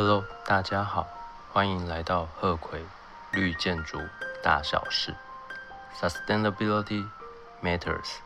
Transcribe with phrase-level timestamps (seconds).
[0.00, 1.08] Hello，大家好，
[1.52, 2.80] 欢迎来到鹤葵
[3.32, 3.98] 绿建筑
[4.44, 5.12] 大小事
[5.92, 7.04] ，Sustainability
[7.60, 8.18] Matters。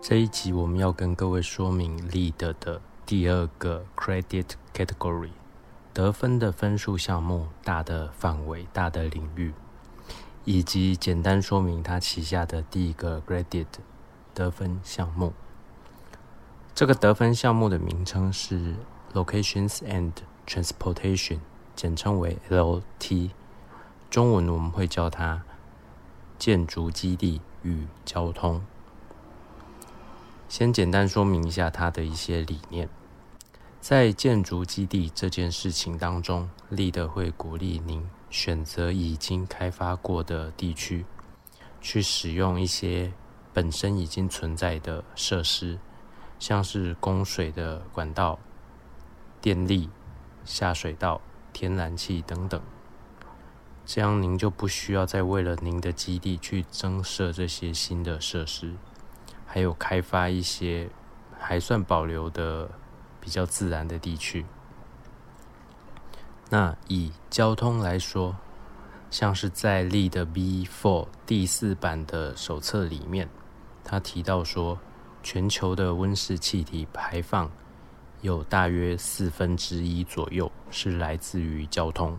[0.00, 5.32] 这一集我们要跟各位说明 LEED 的第二个 Credit Category，
[5.92, 9.52] 得分的分数项目大的范围、大的领域，
[10.46, 13.66] 以及简单说明它旗下的第一个 Credit
[14.32, 15.34] 得分项目。
[16.74, 18.74] 这个得分项目的名称是
[19.12, 20.12] Locations and
[20.46, 21.40] Transportation，
[21.76, 23.30] 简称为 LT。
[24.08, 25.42] 中文我们会叫它
[26.38, 28.64] 建筑基地与交通。
[30.48, 32.88] 先简单说明一下它的一些理念。
[33.80, 41.04] 在建筑基地这件事情当中，立德会鼓励您选择已经开发过的地区，
[41.80, 43.12] 去使用一些
[43.52, 45.78] 本身已经存在的设施。
[46.40, 48.38] 像是供水的管道、
[49.42, 49.90] 电力、
[50.42, 51.20] 下水道、
[51.52, 52.60] 天然气等等，
[53.84, 58.74] 这样您就不需要再为了您的基地去增设这些新的设施，
[59.46, 60.88] 还有开发一些
[61.38, 62.70] 还算保留的
[63.20, 64.46] 比较自然的地区。
[66.48, 68.34] 那以交通来说，
[69.10, 73.28] 像是在立的 B4 第四版的手册里面，
[73.84, 74.78] 他提到说。
[75.22, 77.50] 全球的温室气体排放
[78.20, 82.18] 有大约四分之一左右是来自于交通。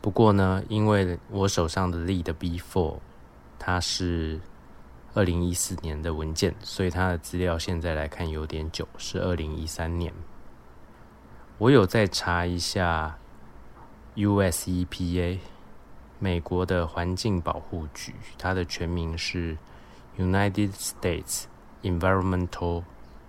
[0.00, 2.98] 不过呢，因为我手上的 Lead Before
[3.58, 4.40] 它是
[5.14, 10.12] 二零一四年的文件，所以它的资料现在来看有点久，是二零一三年。
[11.58, 13.18] 我有再查一下
[14.14, 15.38] US EPA
[16.18, 19.56] 美国的环境保护局，它的全名是
[20.16, 21.44] United States。
[21.86, 22.82] Environmental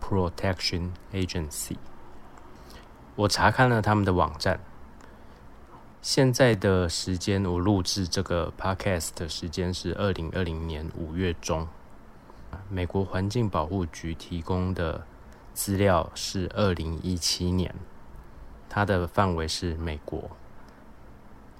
[0.00, 1.76] Protection Agency，
[3.14, 4.58] 我查看了他们的网站。
[6.00, 11.68] 现在的时间，我录制这个 Podcast 的时间是二零二零年五月中。
[12.70, 15.04] 美国环境保护局提供的
[15.52, 17.74] 资料是二零一七年，
[18.70, 20.30] 它的范围是美国。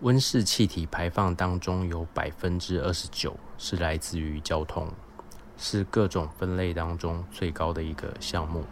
[0.00, 4.88] 温室气体排放当中有百分之二十九是来自于交通。
[5.64, 8.64] 是各种分类当中最高的一个项目。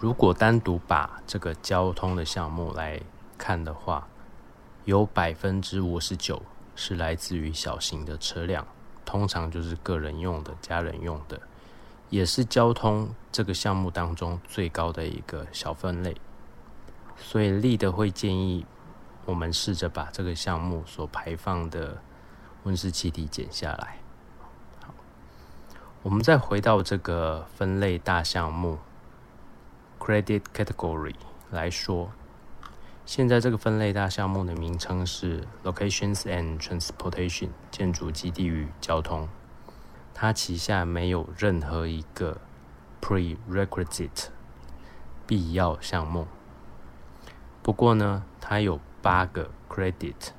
[0.00, 2.98] 如果单独把这个交通的项目来
[3.36, 4.08] 看的话，
[4.86, 6.40] 有百分之五十九
[6.74, 8.66] 是来自于小型的车辆，
[9.04, 11.38] 通常就是个人用的、家人用的，
[12.08, 16.16] 也是交通这个项目当中最高的一个小分类。
[17.18, 18.64] 所以立德会建议
[19.26, 22.00] 我们试着把这个项目所排放的
[22.62, 23.98] 温室气体减下来。
[26.08, 28.78] 我们再回到这个分类大项目
[30.00, 31.14] （Credit Category）
[31.50, 32.08] 来说，
[33.04, 39.28] 现在这个分类大项目的名称是 Locations and Transportation（ 建筑基地与交通）。
[40.14, 42.40] 它旗下没有任何一个
[43.02, 44.28] Prerequisite（
[45.26, 46.26] 必要项目）。
[47.62, 50.30] 不过呢，它有八个 Credit（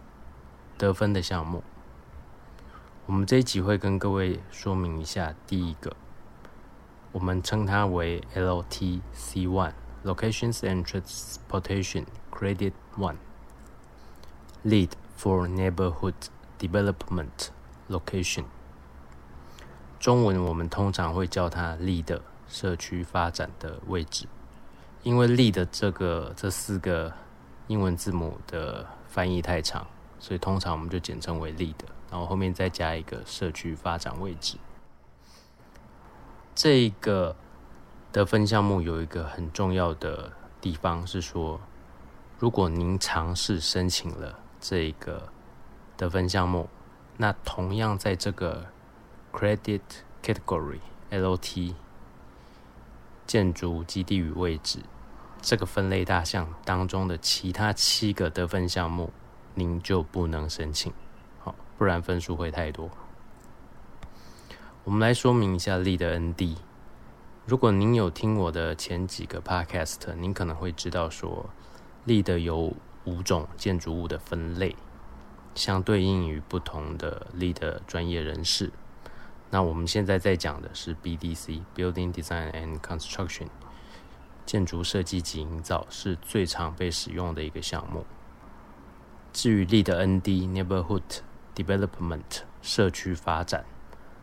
[0.79, 1.63] 得分的项目）。
[3.09, 5.96] 我们这一集会跟各位说明一下，第一个，
[7.12, 16.14] 我们称它为 LTC One（Locations and Transportation Credit One），Lead for Neighborhood
[16.59, 17.47] Development
[17.90, 18.44] Location。
[20.00, 24.28] 中文我们通常会叫它 Lead 社区发展的位置，
[25.02, 27.12] 因为 Lead 这个这四个
[27.66, 29.88] 英文字母的翻译太长，
[30.20, 31.74] 所以通常我们就简称为 Lead。
[32.12, 34.58] 然后后面再加一个社区发展位置。
[36.56, 37.36] 这个
[38.12, 41.62] 得分项目有一个很重要的地方是说，
[42.38, 45.30] 如果您尝试申请了这个
[45.96, 46.68] 得分项目，
[47.18, 48.66] 那同样在这个
[49.31, 49.81] Credit
[50.24, 50.80] Category
[51.12, 51.76] LT
[53.26, 54.79] 建筑基地与位置
[55.41, 59.14] 这个分类大项当中的其他七个得分项目，
[59.53, 60.91] 您就不能申请。
[61.79, 62.90] 不然分数会太多。
[64.84, 66.58] 我们来说明一下力的 ND。
[67.46, 71.49] 如果您有听我的前几个 Podcast，您可能会知道说，
[72.03, 72.73] 力的有
[73.05, 74.76] 五种建筑物的分类，
[75.55, 78.70] 相对应于不同的力的专业人士。
[79.49, 83.47] 那我们现在在讲的是 BDC（Building Design and Construction），
[84.46, 88.05] 建筑设计及营造是最常被使用的一个项目。
[89.32, 91.22] 至于力的 ND（Neighborhood）。
[91.59, 93.66] Development 社区发展，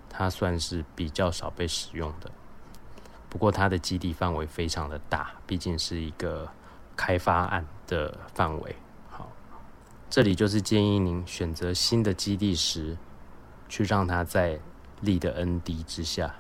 [0.09, 2.31] 它算是比较少被使用的。
[3.29, 6.49] 不过它的基地范围非常的大，毕竟是一个
[6.97, 8.75] 开发案的范围。
[9.11, 9.31] 好，
[10.09, 12.97] 这里就是建议您选择新的基地时，
[13.69, 14.59] 去让它在
[15.03, 16.35] 力的 ND 之下，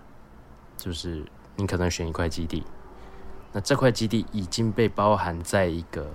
[0.79, 1.27] 就是
[1.57, 2.65] 你可能选一块基地，
[3.53, 6.11] 那这块基地已经被包含在一个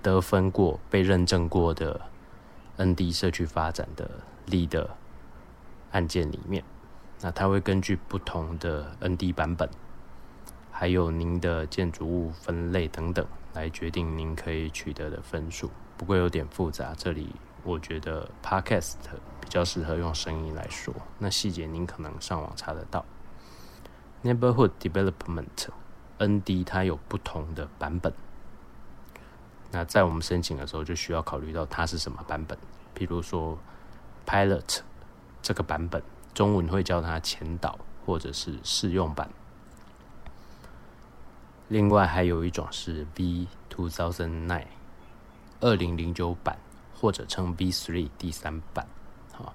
[0.00, 2.00] 得分过、被认证过的
[2.78, 4.10] ND 社区发展的
[4.46, 4.96] 力的
[5.90, 6.64] 案件里面，
[7.20, 9.68] 那它会根据不同的 ND 版本。
[10.70, 15.70] 还有您的建筑物分类等等，来决定您可以取得的分数。
[15.96, 18.94] 不过有点复杂，这里我觉得 Podcast
[19.40, 20.92] 比较适合用声音来说。
[21.18, 23.04] 那细节您可能上网查得到。
[24.24, 25.68] Neighborhood Development
[26.18, 28.12] ND 它有不同的版本。
[29.72, 32.56] 那在我们申请的时候，就需要考虑到它是什么版本。
[32.92, 33.58] 比如说
[34.26, 34.80] Pilot
[35.40, 36.02] 这个版本，
[36.34, 39.30] 中文会叫它前导或者是试用版。
[41.68, 44.66] 另外还有一种是 V two thousand nine
[45.60, 46.58] 二零零九版，
[46.94, 48.86] 或者称 V three 第三版。
[49.32, 49.54] 好，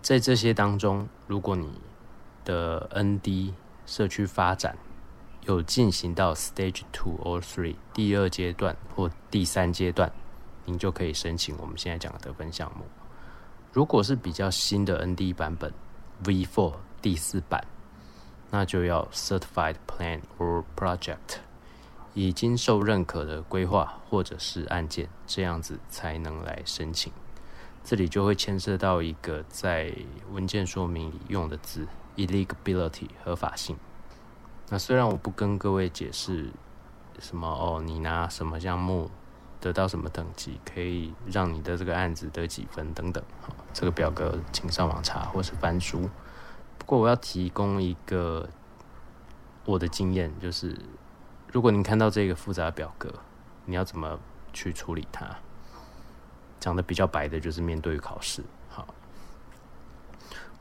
[0.00, 1.78] 在这些当中，如果你
[2.42, 3.52] 的 ND
[3.84, 4.78] 社区发展
[5.46, 10.12] 有进行到 Stage two or three 第二阶段或第三阶段，
[10.64, 12.84] 您就可以申请我们现在讲的得分项目。
[13.72, 15.72] 如果是比较新的 ND 版本
[16.24, 17.64] V four 第四版。
[18.48, 21.40] 那就要 certified plan or project，
[22.14, 27.12] 已经受认可的规划或者是案件，这样子才能来申请。
[27.82, 29.92] 这里就会牵涉到一个在
[30.30, 33.76] 文件说明里用的字 eligibility 合法性。
[34.68, 36.50] 那虽然我不跟各位解释
[37.18, 39.10] 什么哦，你拿什么项目
[39.60, 43.22] 得到什么等级，可以让你的这个案子得几分等等，
[43.72, 46.10] 这个表格请上网查或是翻书。
[46.78, 48.48] 不过我要提供一个
[49.64, 50.76] 我的经验，就是
[51.52, 53.12] 如果您看到这个复杂的表格，
[53.64, 54.18] 你要怎么
[54.52, 55.26] 去处理它？
[56.58, 58.42] 讲的比较白的，就是面对考试。
[58.68, 58.86] 好，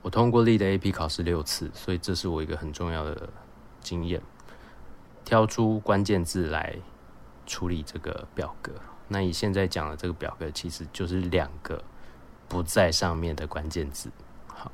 [0.02, 3.30] 我通过力的 AP 考试六次，所以这是我一个很重要的
[3.86, 4.20] 经验。
[5.24, 6.76] 挑出关键字来
[7.46, 8.72] 处理这个表格。
[9.08, 11.84] 那你现在讲的这个表格，其实就是两个
[12.48, 14.12] 不在上面的关键字。
[14.48, 14.72] 好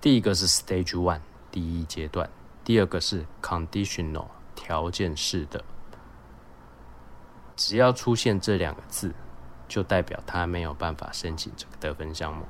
[0.00, 1.20] 第一个是 Stage One
[1.50, 2.30] 第一阶段，
[2.64, 5.64] 第二个是 Conditional 条件式的。
[7.56, 9.12] 只要出现这两个字，
[9.66, 12.44] 就代表他没有办法申请这个得分项目。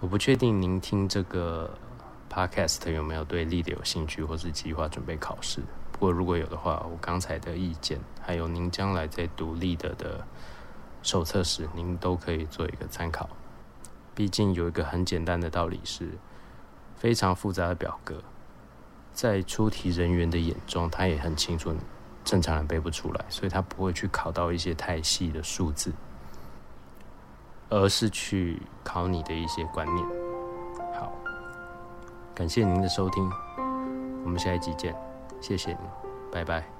[0.00, 1.70] 我不确定您听这个
[2.30, 5.62] Podcast 有没有对 Lead 有兴趣，或是计划准备考试。
[5.92, 10.24] 不过如果有的话，我刚才的意见，还有您将来在读 Lead 的
[11.02, 13.28] 手册时，您都可以做一个参考。
[14.14, 16.10] 毕竟有一个很简单的道理是，
[16.96, 18.22] 非常复杂的表格，
[19.12, 21.74] 在出题人员的眼中，他也很清楚，
[22.24, 25.92] 正常人背不出来，所以他不会去考到一些太细的数字，
[27.68, 30.17] 而是去考你的一些观念。
[32.38, 33.28] 感谢您的收听，
[34.24, 34.94] 我们下一集见，
[35.40, 35.80] 谢谢您，
[36.30, 36.77] 拜拜。